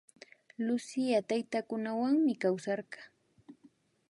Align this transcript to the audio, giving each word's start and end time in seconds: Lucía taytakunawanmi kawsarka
Lucía 0.67 1.19
taytakunawanmi 1.29 2.33
kawsarka 2.41 2.99